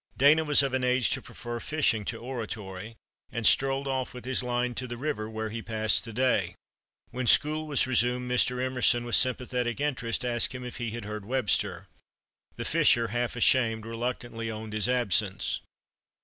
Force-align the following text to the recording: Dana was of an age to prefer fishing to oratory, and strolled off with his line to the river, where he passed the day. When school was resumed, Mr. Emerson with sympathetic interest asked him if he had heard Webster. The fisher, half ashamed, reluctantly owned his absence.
Dana 0.17 0.43
was 0.43 0.63
of 0.63 0.73
an 0.73 0.83
age 0.83 1.11
to 1.11 1.21
prefer 1.21 1.59
fishing 1.59 2.05
to 2.05 2.17
oratory, 2.17 2.95
and 3.31 3.45
strolled 3.45 3.87
off 3.87 4.15
with 4.15 4.25
his 4.25 4.41
line 4.41 4.73
to 4.73 4.87
the 4.87 4.97
river, 4.97 5.29
where 5.29 5.51
he 5.51 5.61
passed 5.61 6.03
the 6.05 6.11
day. 6.11 6.55
When 7.11 7.27
school 7.27 7.67
was 7.67 7.85
resumed, 7.85 8.31
Mr. 8.31 8.59
Emerson 8.59 9.05
with 9.05 9.13
sympathetic 9.13 9.79
interest 9.79 10.25
asked 10.25 10.55
him 10.55 10.63
if 10.65 10.77
he 10.77 10.89
had 10.89 11.05
heard 11.05 11.23
Webster. 11.25 11.87
The 12.55 12.65
fisher, 12.65 13.09
half 13.09 13.35
ashamed, 13.35 13.85
reluctantly 13.85 14.49
owned 14.49 14.73
his 14.73 14.89
absence. 14.89 15.59